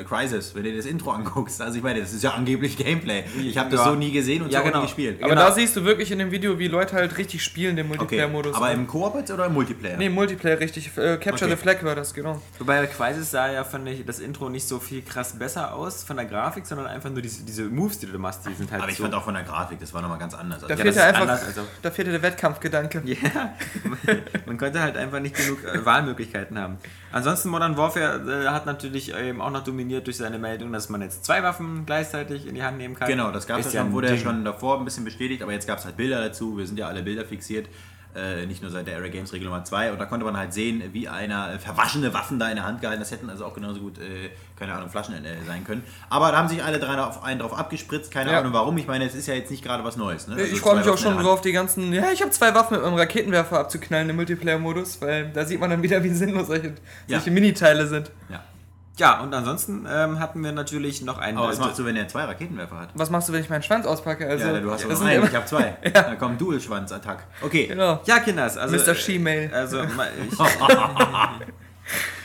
[0.00, 1.60] äh, Crisis, wenn du dir das Intro anguckst.
[1.62, 3.24] Also ich meine, das ist ja angeblich Gameplay.
[3.40, 3.86] Ich habe das Ja.
[3.90, 4.78] so nie gesehen und Ja, so genau.
[4.80, 5.22] nie gespielt.
[5.22, 5.46] aber genau.
[5.46, 8.56] da siehst du wirklich in dem Video, wie Leute halt richtig spielen, den Okay, Multiplayer-Modus.
[8.56, 9.96] aber im Koop jetzt oder im Multiplayer?
[9.96, 10.88] Nee, Multiplayer richtig.
[10.96, 11.50] Äh, Capture Okay.
[11.50, 12.40] the Flag war das, genau.
[12.58, 16.02] Wobei bei Crisis sah ja, fand ich, das Intro nicht so viel krass besser aus
[16.02, 18.82] von der Grafik, sondern einfach nur diese, diese Moves, die du machst, die sind halt
[18.82, 19.04] aber ich so...
[19.04, 20.60] fand auch von der Grafik, das war nochmal ganz anders.
[20.60, 23.02] Da Also, fehlte das ist einfach, anders, also- da fehlte der Wettkampfgedanke.
[23.04, 23.54] Ja,
[24.46, 26.78] man konnte halt einfach nicht genug äh, Wahlmöglichkeiten haben.
[27.12, 31.02] Ansonsten Modern Warfare äh, hat natürlich eben auch noch dominiert durch seine Meldung, dass man
[31.02, 33.08] jetzt zwei Waffen gleichzeitig in die Hand nehmen kann.
[33.08, 34.22] Genau, das gab es ja schon, wurde ja Ding.
[34.22, 36.56] schon davor ein bisschen bestätigt, aber jetzt gab es halt Bilder dazu.
[36.56, 37.68] Wir sind ja alle Bilder fixiert.
[38.14, 39.92] Äh, nicht nur seit der Era Games Regel Nummer 2.
[39.92, 42.80] Und da konnte man halt sehen, wie einer äh, verwaschene Waffen da in der Hand
[42.80, 42.98] gehalten.
[43.00, 45.84] Das hätten also auch genauso gut, äh, keine Ahnung, Flaschen äh, sein können.
[46.08, 48.10] Aber da haben sich alle drei auf einen drauf abgespritzt.
[48.10, 48.40] Keine Ja.
[48.40, 48.76] Ahnung warum.
[48.78, 50.26] Ich meine, es ist ja jetzt nicht gerade was Neues.
[50.26, 50.34] Ne?
[50.34, 51.92] Also ich freue mich auch schon drauf, die ganzen.
[51.92, 55.70] Ja, ich habe zwei Waffen mit meinem Raketenwerfer abzuknallen im Multiplayer-Modus, weil da sieht man
[55.70, 56.74] dann wieder, wie sinnlos solche,
[57.06, 57.18] Ja.
[57.18, 58.10] solche Miniteile sind.
[58.28, 58.42] Ja.
[58.96, 61.38] Ja, und ansonsten ähm, hatten wir natürlich noch einen...
[61.38, 62.88] Aber was machst du, wenn er zwei Raketenwerfer hat?
[62.94, 64.26] Was machst du, wenn ich meinen Schwanz auspacke?
[64.26, 65.76] Also, ja, du hast sind einen, ich habe zwei.
[65.92, 67.24] Da kommt Dual-Schwanz-Attack.
[67.42, 67.66] Okay.
[67.68, 68.00] Genau.
[68.04, 68.76] Ja, Kinders, also...
[68.76, 68.94] Mr.
[68.94, 69.50] She-Mail.
[69.54, 70.44] Also, ma- ich, Äh,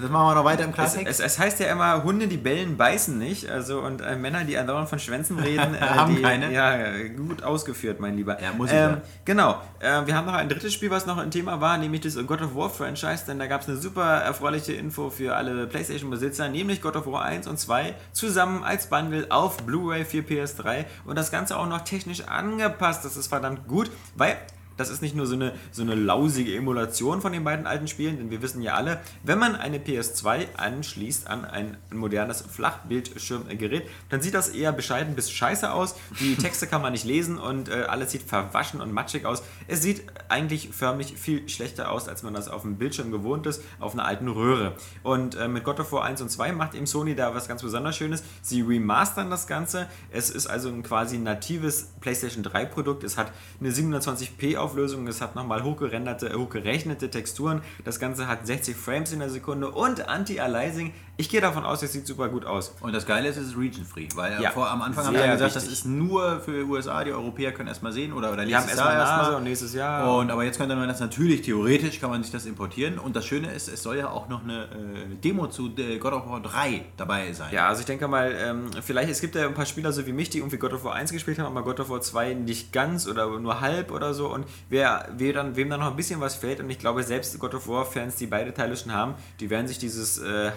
[0.00, 1.06] Das machen wir noch weiter im es, Klartext.
[1.06, 3.50] es, es heißt ja immer, Hunde, die bellen, beißen nicht.
[3.50, 6.52] Also, und äh, Männer, die andauernd von Schwänzen reden, äh, Haben die, keine.
[6.52, 8.40] Ja, äh, gut ausgeführt, mein Lieber.
[8.40, 9.02] Ja, muss ich ähm, ja.
[9.24, 9.60] Genau.
[9.80, 12.42] Äh, wir haben noch ein drittes Spiel, was noch ein Thema war, nämlich das God
[12.42, 16.80] of War Franchise, denn da gab es eine super erfreuliche Info für alle PlayStation-Besitzer, nämlich
[16.80, 21.30] God of War 1 und 2 zusammen als Bundle auf Blu-ray für PS3 und das
[21.30, 23.04] Ganze auch noch technisch angepasst.
[23.04, 24.36] Das ist verdammt gut, weil
[24.76, 28.16] das ist nicht nur so eine, so eine lausige Emulation von den beiden alten Spielen,
[28.18, 34.20] denn wir wissen ja alle, wenn man eine PS2 anschließt an ein modernes Flachbildschirmgerät, dann
[34.20, 35.94] sieht das eher bescheiden bis scheiße aus.
[36.20, 39.42] Die Texte kann man nicht lesen und äh, alles sieht verwaschen und matschig aus.
[39.68, 43.62] Es sieht eigentlich förmlich viel schlechter aus, als man das auf dem Bildschirm gewohnt ist,
[43.78, 44.74] auf einer alten Röhre.
[45.02, 47.62] Und äh, mit God of War 1 und 2 macht eben Sony da was ganz
[47.62, 48.24] besonders Schönes.
[48.42, 49.88] Sie remastern das Ganze.
[50.10, 53.04] Es ist also ein quasi natives PlayStation 3 Produkt.
[53.04, 57.60] Es hat eine 720p Auflösung, es hat nochmal hochgerenderte, hochgerechnete Texturen.
[57.84, 60.94] Das Ganze hat 60 Frames in der Sekunde und Anti-Aliasing.
[61.16, 62.74] Ich gehe davon aus, es sieht super gut aus.
[62.80, 65.40] Und das Geile ist, es ist region-free, weil Ja, vor, am Anfang haben wir gesagt,
[65.54, 65.54] wichtig.
[65.54, 69.08] das ist nur für USA, die Europäer können erstmal sehen oder, oder nächstes erstmal Jahr
[69.18, 69.34] erstmal.
[69.36, 70.16] und nächstes Jahr.
[70.18, 72.98] Und, aber jetzt könnte man das natürlich, theoretisch kann man sich das importieren.
[72.98, 76.14] Und das Schöne ist, es soll ja auch noch eine äh, Demo zu äh, God
[76.14, 77.52] of War 3 dabei sein.
[77.52, 80.12] Ja, also ich denke mal, ähm, vielleicht, es gibt ja ein paar Spieler so wie
[80.12, 82.72] mich, die irgendwie God of War 1 gespielt haben, aber God of War 2 nicht
[82.72, 84.32] ganz oder nur halb oder so.
[84.34, 87.38] Und wer, wer dann, wem dann noch ein bisschen was fehlt, und ich glaube, selbst
[87.38, 90.50] God of War-Fans, die beide Teile schon haben, die werden sich dieses äh,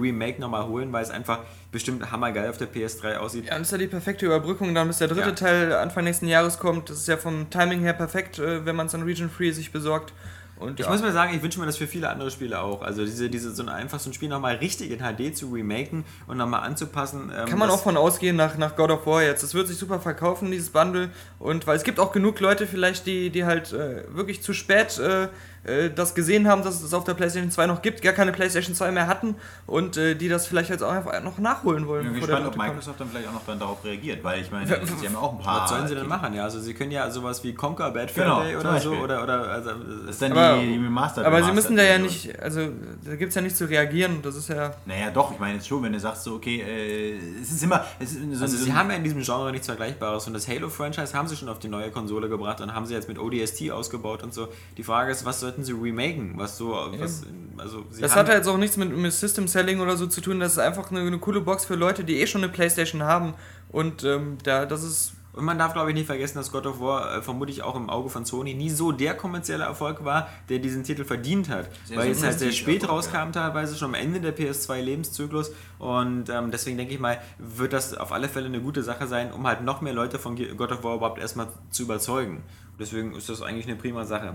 [0.00, 1.40] HD-Remake nochmal holen, weil es einfach
[1.72, 3.46] bestimmt hammergeil auf der PS3 aussieht.
[3.46, 5.34] Ja, und das ist ja die perfekte Überbrückung, dann bis der dritte Ja.
[5.34, 6.90] Teil Anfang nächsten Jahres kommt.
[6.90, 9.72] Das ist ja vom Timing her perfekt, äh, wenn man es dann Region Free sich
[9.72, 10.12] besorgt.
[10.60, 10.92] Und Ich ja.
[10.92, 12.82] muss mal sagen, ich wünsche mir das für viele andere Spiele auch.
[12.82, 16.04] Also diese, diese so ein, einfach so ein Spiel nochmal richtig in HD zu remaken
[16.26, 17.32] und nochmal anzupassen.
[17.34, 19.42] ähm, Kann man auch von ausgehen nach, nach God of War jetzt.
[19.42, 21.08] Das wird sich super verkaufen, dieses Bundle.
[21.38, 24.98] Und weil es gibt auch genug Leute vielleicht, die, die halt äh, wirklich zu spät
[24.98, 25.28] äh,
[25.64, 28.32] äh, das gesehen haben, dass es das auf der PlayStation 2 noch gibt, gar keine
[28.32, 29.34] PlayStation 2 mehr hatten
[29.66, 32.06] und äh, die das vielleicht jetzt auch einfach noch nachholen wollen.
[32.06, 32.68] Ich bin gespannt, ob dritte kommt.
[32.76, 35.32] Microsoft dann vielleicht auch noch dann darauf reagiert, weil ich meine, sie haben ja auch
[35.32, 35.62] ein paar.
[35.62, 36.32] Was sollen sie denn machen?
[36.34, 39.22] Ja, also sie können ja sowas wie Conquer Bad Fur Genau, Day oder so oder
[39.22, 39.70] oder also
[40.06, 42.68] Das ist dann Aber- die, die Remastered Aber sie müssen da ja nicht, also
[43.04, 44.20] da gibt es ja nicht zu reagieren.
[44.22, 44.72] Das ist ja.
[44.86, 47.84] Naja, doch, ich meine jetzt schon, wenn du sagst, so, okay, äh, es ist immer.
[47.98, 50.48] Es ist so, Also so sie haben ja in diesem Genre nichts Vergleichbares und das
[50.48, 53.70] Halo-Franchise haben sie schon auf die neue Konsole gebracht und haben sie jetzt mit ODST
[53.70, 54.48] ausgebaut und so.
[54.76, 56.34] Die Frage ist, was sollten sie remaken?
[56.36, 57.24] Was so, was,
[57.58, 60.40] also Das hat halt jetzt auch nichts mit, mit System Selling oder so zu tun.
[60.40, 63.34] Das ist einfach eine, eine coole Box für Leute, die eh schon eine Playstation haben.
[63.70, 65.12] Und ähm, da, das ist.
[65.32, 67.88] Und man darf, glaube ich, nicht vergessen, dass God of War äh, vermutlich auch im
[67.88, 71.68] Auge von Sony nie so der kommerzielle Erfolg war, der diesen Titel verdient hat.
[71.84, 75.52] Sehr, Weil es halt sehr spät Prestige-Erfolg, rauskam, teilweise schon am Ende der PS2-Lebenszyklus.
[75.78, 79.32] Und ähm, deswegen denke ich mal, wird das auf alle Fälle eine gute Sache sein,
[79.32, 82.38] um halt noch mehr Leute von God of War überhaupt erstmal zu überzeugen.
[82.72, 84.34] Und deswegen ist das eigentlich eine prima Sache.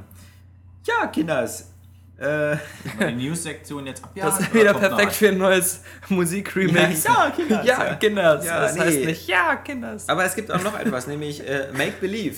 [0.86, 1.72] Ja, Kinders.
[2.18, 2.56] Äh,
[3.00, 4.32] die News-Sektion jetzt abjagen.
[4.32, 7.04] Das ist wieder perfekt für ein neues Musikremix.
[7.04, 7.96] Ja, ja, Kinders, Ja, ja.
[7.96, 8.46] Kinders.
[8.46, 8.82] Ja, das nee.
[8.82, 10.08] heißt nicht, ja, Kinders.
[10.08, 12.38] aber es gibt auch noch etwas, nämlich äh, Make Believe.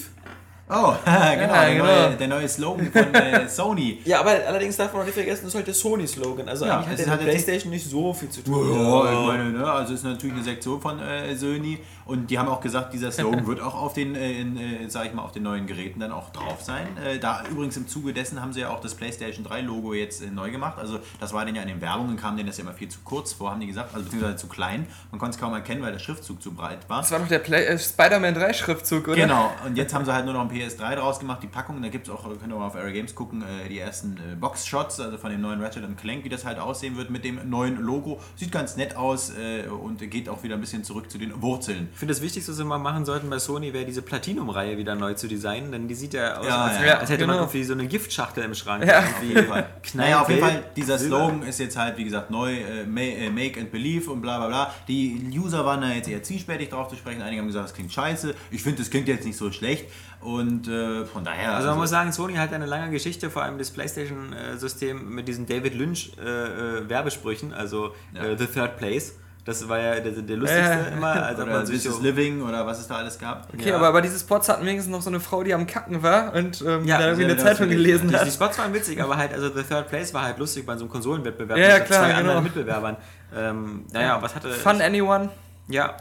[0.70, 1.86] Oh, genau, der, genau.
[1.86, 4.02] Neue, der neue Slogan von äh, Sony.
[4.04, 6.50] Ja, aber allerdings darf man noch nicht vergessen, das ist halt der Sony-Slogan.
[6.50, 8.74] Also Ja, eigentlich hat der der PlayStation nicht so viel zu tun.
[8.74, 12.50] Ja, ich meine, ne, also ist natürlich eine Sektion von äh, Sony und die haben
[12.50, 15.32] auch gesagt, dieser Slogan wird auch auf den, äh, in, äh, sag ich mal, auf
[15.32, 16.88] den neuen Geräten dann auch drauf sein.
[16.98, 20.22] Äh, da übrigens im Zuge dessen haben sie ja auch das PlayStation 3 Logo jetzt
[20.22, 20.80] äh, neu gemacht.
[20.80, 23.00] Also das war denn ja in den Werbungen kam denen das ja immer viel zu
[23.06, 24.86] kurz vor, haben die gesagt, also beziehungsweise zu klein.
[25.12, 27.02] Man konnte es kaum erkennen, weil der Schriftzug zu breit war.
[27.02, 29.16] Das war doch der äh, Spider-Man 3 Schriftzug, oder?
[29.16, 31.90] Genau, und jetzt haben sie halt nur noch ein PS3 draus gemacht, die Packung, da
[31.90, 35.00] gibt es auch, könnt ihr mal auf Aero Games gucken, äh, die ersten äh, Box-Shots,
[35.00, 38.20] also von dem neuen Ratchet Clank, wie das halt aussehen wird mit dem neuen Logo.
[38.36, 41.90] Sieht ganz nett aus äh, und geht auch wieder ein bisschen zurück zu den Wurzeln.
[41.94, 44.96] Ich finde, das Wichtigste, was wir mal machen sollten bei Sony, wäre diese Platinum-Reihe wieder
[44.96, 47.48] neu zu designen, denn die sieht ja aus, Ja, als, ja, als hätte man genau.
[47.48, 48.86] irgendwie so eine Giftschachtel im Schrank.
[48.86, 49.04] Ja.
[49.22, 51.18] Irgendwie Naja, auf jeden Fall, dieser silber.
[51.18, 52.56] Slogan ist jetzt halt, wie gesagt, neu,
[52.88, 54.74] ma- Make and Believe und bla bla bla.
[54.88, 57.22] Die User waren da jetzt eher zwiespältig drauf zu sprechen.
[57.22, 58.34] Einige haben gesagt, es klingt scheiße.
[58.52, 59.86] Ich finde, es klingt jetzt nicht so schlecht.
[60.22, 61.54] Und äh, von daher.
[61.56, 65.46] Also man muss sagen, Sony hat eine lange Geschichte, vor allem das PlayStation-System mit diesen
[65.46, 68.24] David Lynch-Werbesprüchen, also Ja.
[68.26, 69.14] äh, The Third Place.
[69.46, 71.98] Das war ja der, der lustigste immer, als ob oder man sich This so...
[72.00, 73.48] is Living oder was es da alles gab.
[73.54, 73.78] Okay, Ja.
[73.78, 76.62] aber, aber diese Spots hatten wenigstens noch so eine Frau, die am Kacken war und
[76.68, 78.28] ähm, Ja, da irgendwie eine Zeitung gelesen Die, die hat.
[78.30, 80.92] Spots waren witzig, aber halt, also The Third Place war halt lustig bei so einem
[80.92, 82.20] Konsolenwettbewerb ja, mit klar, zwei genau.
[82.20, 82.98] anderen Mitbewerbern.
[83.34, 84.50] Ähm, naja, was hatte...
[84.50, 85.30] Fun Anyone.
[85.70, 85.96] Ja,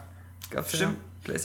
[0.50, 0.96] Gab's stimmt.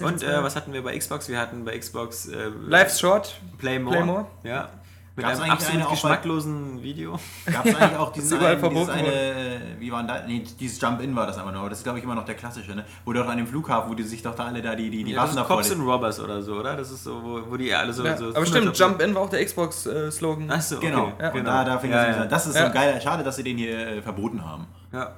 [0.07, 0.25] Und 2.
[0.27, 1.27] äh, was hatten wir bei Xbox?
[1.29, 3.39] Wir hatten bei Xbox äh, Life's Short.
[3.57, 3.95] Play More.
[3.97, 4.25] Play More.
[4.43, 4.69] Ja.
[5.13, 7.19] Mit Gab's einem eigentlich absolut eine auch bei- geschmacklosen Video.
[7.51, 10.07] Gab es eigentlich auch diesen ist überall einen, dieses verboten eine, äh, wie war denn
[10.07, 10.21] da?
[10.25, 12.35] Nee, dieses Jump-In war das einfach nur, aber das ist glaube ich immer noch der
[12.35, 12.85] klassische, ne?
[13.03, 15.11] Wo doch an dem Flughafen, wo die sich doch da alle da die, die, die
[15.11, 15.57] Ja, das Waffen ist davor.
[15.57, 16.77] Cops and Robbers oder so, oder?
[16.77, 18.05] Das ist so, wo, wo die alle so.
[18.05, 20.49] Ja, so aber stimmt, 100 Jump In war auch der Xbox-Slogan.
[20.49, 20.87] Achso, okay.
[20.91, 21.31] Genau, Ja.
[21.33, 22.21] und da, da fing ja, das ja.
[22.23, 22.29] an.
[22.29, 24.65] Das ist so ein geiler, schade, dass sie den hier äh, verboten haben.
[24.93, 25.11] Ja.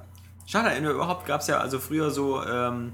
[0.47, 2.93] Schade, überhaupt gab es ja, also früher so, ähm,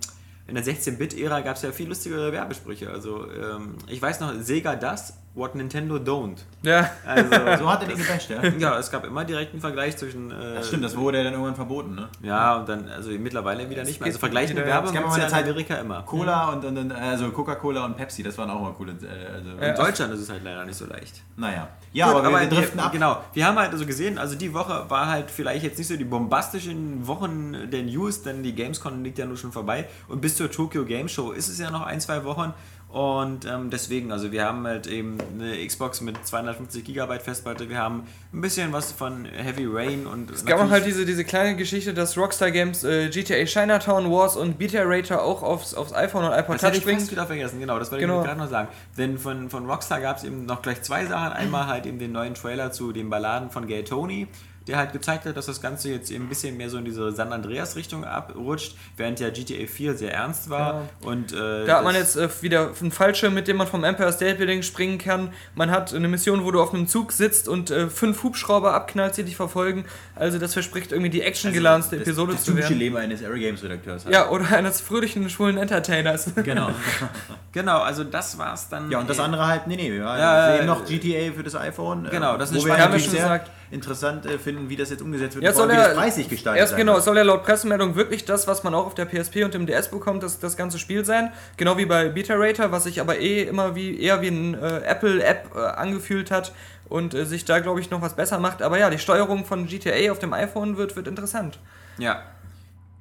[0.50, 2.90] in der 16-Bit-Ära gab es ja viel lustigere Werbesprüche.
[2.90, 6.38] Also, ähm, ich weiß noch, Sega das what Nintendo don't.
[6.64, 6.90] Ja.
[7.06, 8.44] Also, So hat er den gebasht, ja?
[8.44, 10.32] ja, es gab immer direkt einen Vergleich zwischen.
[10.32, 12.10] Äh, Das stimmt, das wurde ja dann irgendwann verboten, ne?
[12.22, 14.08] Ja, und dann, also mittlerweile wieder nicht mehr.
[14.08, 16.02] Also vergleichende Werbung gab gibt es ja in Zeit- Amerika immer.
[16.04, 18.92] Cola und, und, und also Coca-Cola und Pepsi, das waren auch mal coole.
[18.94, 21.22] Äh, also, In Deutschland ist es halt leider nicht so leicht.
[21.38, 21.70] Naja.
[21.94, 22.92] Ja, Gut, aber, wir, wir driften wir, ab.
[22.92, 25.96] Genau, wir haben halt also gesehen, also die Woche war halt vielleicht jetzt nicht so
[25.98, 30.36] die bombastischen Wochen der News, denn die Gamescom liegt ja nur schon vorbei und bis
[30.38, 32.54] zur Tokyo Game Show ist es ja noch ein, zwei Wochen
[32.92, 37.78] und ähm, deswegen, also wir haben halt eben eine Xbox mit 250 GB Festplatte, wir
[37.78, 41.56] haben ein bisschen was von Heavy Rain und Es gab auch halt diese, diese kleine
[41.56, 46.26] Geschichte, dass Rockstar Games äh, GTA Chinatown Wars und Beta Rater auch aufs, aufs iPhone
[46.26, 47.12] und iPod Das Touch ich fast bringt.
[47.12, 48.22] wieder vergessen, genau, das wollte Genau.
[48.22, 48.70] ich gerade noch sagen.
[48.98, 51.32] Denn von, von Rockstar gab es eben noch gleich zwei Sachen.
[51.34, 54.28] Einmal halt eben den neuen Trailer zu den Balladen von Gay Tony,
[54.68, 57.12] der halt gezeigt hat, dass das Ganze jetzt eben ein bisschen mehr so in diese
[57.12, 60.90] San Andreas-Richtung abrutscht, während ja GTA 4 sehr ernst war.
[61.02, 63.84] Und, äh, Da hat man das- jetzt äh, wieder einen Fallschirm, mit dem man vom
[63.84, 65.34] Empire State Building springen kann.
[65.56, 69.18] Man hat eine Mission, wo du auf einem Zug sitzt und äh, fünf Hubschrauber abknallst,
[69.18, 69.86] die dich verfolgen.
[70.16, 72.80] Also das verspricht irgendwie die actiongeladенste das, Episode das zu typische werden.
[72.80, 74.06] Leben eines Aero Games Redakteurs.
[74.06, 74.14] halt.
[74.14, 76.32] Ja, oder eines fröhlichen, schwulen Entertainers.
[76.44, 76.70] Genau.
[77.52, 78.92] Genau, also das war's dann.
[78.92, 81.44] Ja, und das äh, andere halt, nee, nee, wir Ja, sehen äh, noch GTA für
[81.44, 82.06] das iPhone.
[82.06, 83.52] äh, Genau, das ist wo eine wir haben wir sehr schon gesagt.
[83.72, 86.30] Interessant äh, finden, wie das jetzt umgesetzt wird, Ja, allem, soll wie er- das preisig
[86.30, 87.00] gestaltet Erst sein genau, wird.
[87.00, 89.66] es soll ja laut Pressemeldung wirklich das, was man auch auf der PSP und dem
[89.66, 91.32] DS bekommt, das, das ganze Spiel sein.
[91.58, 94.80] Genau wie bei Beta Rater, was sich aber eh immer wie eher wie ein äh,
[94.86, 96.52] Apple-App äh, angefühlt hat
[96.88, 98.62] und äh, sich da, glaube ich, noch was besser macht.
[98.62, 101.60] Aber ja, die Steuerung von GTA auf dem iPhone wird, wird interessant.
[102.00, 102.24] Ja.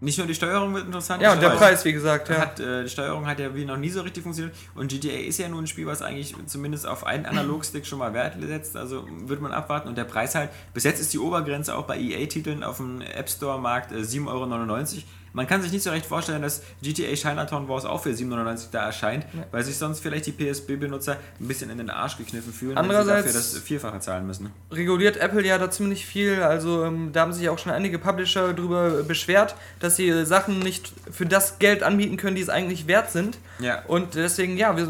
[0.01, 1.21] Nicht nur die Steuerung wird interessant.
[1.21, 2.39] Ja, und der Preis, wie gesagt, ja.
[2.39, 5.39] Hat, äh, die Steuerung hat ja wie noch nie so richtig funktioniert und GTA ist
[5.39, 9.07] ja nun ein Spiel, was eigentlich zumindest auf einen Analogstick schon mal Wert setzt, also
[9.09, 12.63] wird man abwarten und der Preis halt, bis jetzt ist die Obergrenze auch bei EA-Titeln
[12.63, 15.03] auf dem App Store-Markt äh, 7,99 Euro.
[15.39, 18.87] Man kann sich nicht so recht vorstellen, dass GTA Chinatown Wars auch für 7,99 da
[18.87, 22.83] erscheint, weil sich sonst vielleicht die PSP-Benutzer ein bisschen in den Arsch gekniffen fühlen, wenn
[22.87, 24.51] sie Andererseits- dafür das Vierfache zahlen müssen.
[24.73, 26.43] reguliert Apple ja da ziemlich viel.
[26.43, 30.59] Also ähm, da haben sich auch schon einige Publisher darüber beschwert, dass sie äh, Sachen
[30.59, 33.39] nicht für das Geld anbieten können, die es eigentlich wert sind.
[33.61, 33.83] Ja.
[33.87, 34.87] Und deswegen, ja, wir,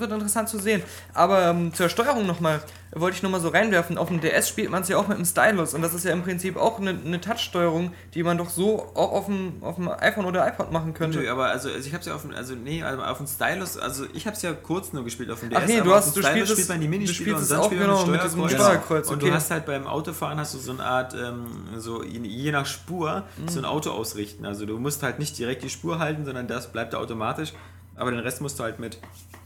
[0.00, 0.82] wird interessant zu sehen.
[1.14, 2.60] Aber ähm, zur Steuerung nochmal,
[2.92, 3.98] wollte ich nochmal so reinwerfen.
[3.98, 6.12] Auf dem DS spielt man es ja auch mit dem Stylus und das ist ja
[6.12, 9.88] im Prinzip auch eine, eine Touch-Steuerung, die man doch so auch auf dem, auf dem
[9.88, 11.18] iPhone oder iPod machen könnte.
[11.18, 13.76] Nö, aber also, also ich hab's ja auf dem, also nee, also auf dem Stylus,
[13.76, 15.58] also ich hab's ja kurz nur gespielt auf dem DS.
[15.62, 17.42] Ach nee, du hast- du Stylus spielst spielt es- man die du Minispiele spielst und
[17.42, 18.66] es dann auch spielt man genau mit mit dem diesem Steuerkreuz.
[18.86, 19.26] Steuerkreuz, Und okay.
[19.28, 23.24] du hast halt beim Autofahren hast du so eine Art, ähm, so je, nach Spur,
[23.46, 23.68] so ein Mhm.
[23.68, 24.46] Auto ausrichten.
[24.46, 27.52] Also du musst halt nicht direkt die Spur halten, sondern das bleibt da automatisch.
[27.96, 28.98] Aber den Rest musst du halt mit,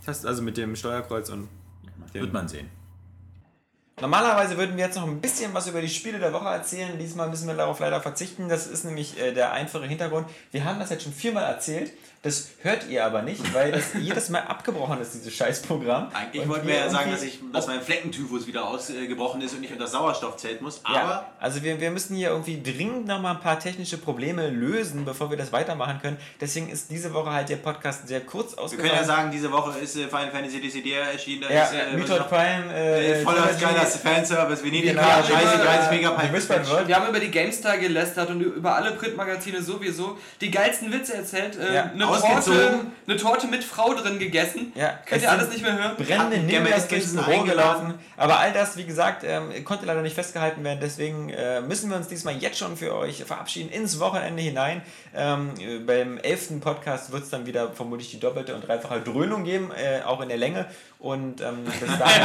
[0.06, 1.48] also mit dem Steuerkreuz und
[2.14, 2.68] dem Wird man sehen.
[4.00, 6.98] Normalerweise würden wir jetzt noch ein bisschen was über die Spiele der Woche erzählen.
[6.98, 8.48] Diesmal müssen wir darauf leider verzichten.
[8.48, 10.26] Das ist nämlich äh, der einfache Hintergrund.
[10.52, 11.92] Wir haben das jetzt schon viermal erzählt.
[12.22, 16.09] Das hört ihr aber nicht, weil das jedes Mal abgebrochen ist, dieses Scheißprogramm.
[16.12, 19.62] Eigentlich wollten wir wir ja sagen, dass, ich, dass mein Fleckentyphus wieder ausgebrochen ist und
[19.62, 20.83] nicht unter Sauerstoffzelt muss.
[20.85, 24.50] Aber Ja, also wir, wir müssen hier irgendwie dringend noch mal ein paar technische Probleme
[24.50, 26.18] lösen, bevor wir das weitermachen können.
[26.38, 28.90] Deswegen ist diese Woche halt der Podcast sehr kurz wir ausgefallen.
[28.90, 31.40] können ja sagen, diese Woche ist äh, Final Fantasy DCDR erschienen.
[31.48, 34.62] Da ja, ist, äh, Prime, äh, noch- voller geiler Fanservice.
[34.62, 36.33] Venedig, Genau, ja, scheiße, über- 30 die Megabyte.
[36.35, 36.87] Whispered World.
[36.87, 41.56] Wir haben über die GameStar gelästert und über alle Printmagazine sowieso die geilsten Witze erzählt.
[41.59, 42.10] Äh, Ja, eine.
[42.18, 44.73] Torte, eine Torte mit Frau drin gegessen.
[44.75, 45.96] Ja, Könnt ihr alles nicht mehr hören?
[45.96, 46.38] brennende
[46.88, 47.87] durchs Skins Büro eingeladen.
[47.88, 47.94] gelaufen.
[48.16, 50.79] Aber all das, wie gesagt, ähm, konnte leider nicht festgehalten werden.
[50.83, 54.83] Deswegen äh, müssen wir uns diesmal jetzt schon für euch verabschieden ins Wochenende hinein.
[55.14, 59.44] Ähm, äh, beim elften Podcast wird es dann wieder vermutlich die doppelte und dreifache Dröhnung
[59.44, 60.66] geben, äh, auch in der Länge.
[60.99, 62.23] Und ähm, bis dahin.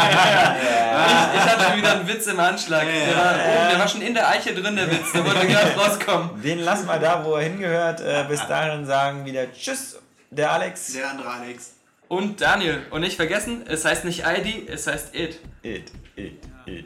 [0.58, 2.84] Ich, ich hatte schon wieder einen Witz im Anschlag.
[2.84, 5.12] Der, war, oben, der war schon in der Eiche drin, der Witz.
[5.13, 6.41] Der wollte gerade rauskommen.
[6.41, 8.02] Den lassen wir da, wo er hingehört.
[8.02, 10.93] Äh, bis dahin sagen wieder Tschüss, der Alex.
[10.93, 11.74] Der andere Alex.
[12.08, 12.86] Und Daniel.
[12.91, 15.39] Und nicht vergessen, es heißt nicht ID, es heißt It.
[15.63, 16.86] It, it, it.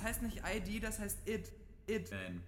[0.00, 1.52] Das heißt nicht ID, das heißt It.
[1.86, 2.08] It.
[2.08, 2.42] Fan.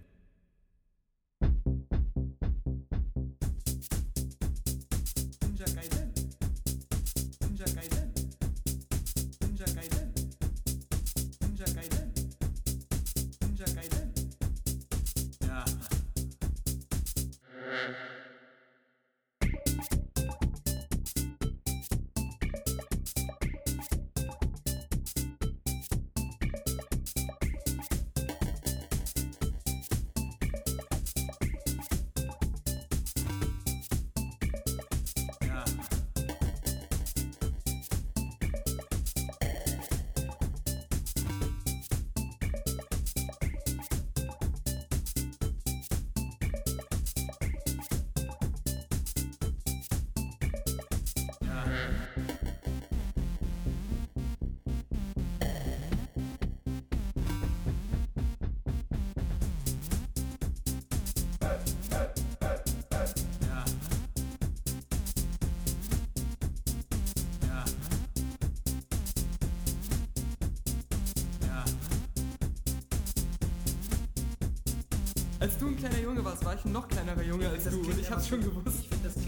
[75.43, 77.99] Als du ein kleiner Junge warst, war ich ein noch kleinerer Junge als du und
[77.99, 78.77] ich hab's schon gewusst.
[78.79, 79.21] Ich finde, das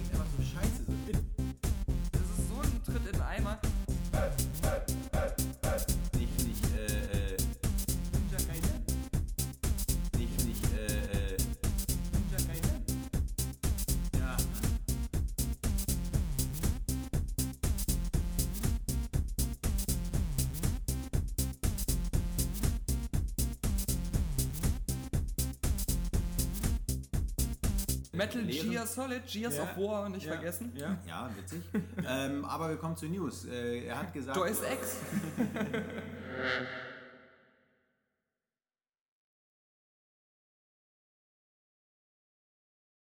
[28.41, 28.71] Metal Lehren.
[28.71, 29.63] Gear Solid, Gears Ja.
[29.63, 30.33] of War, nicht Ja.
[30.33, 30.71] vergessen.
[30.75, 30.97] Ja.
[31.07, 31.61] Ja, witzig.
[32.07, 33.45] ähm, aber wir kommen zu News.
[33.45, 34.37] Äh, er hat gesagt.
[34.37, 34.97] Deus Ex.